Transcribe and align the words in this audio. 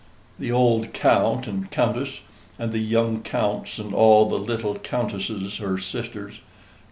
The 0.39 0.51
old 0.51 0.93
count 0.93 1.45
and 1.45 1.69
countess, 1.69 2.21
and 2.57 2.71
the 2.71 2.79
young 2.79 3.21
counts 3.21 3.77
and 3.77 3.93
all 3.93 4.27
the 4.27 4.39
little 4.39 4.79
countesses 4.79 5.57
her 5.59 5.77
sisters. 5.77 6.39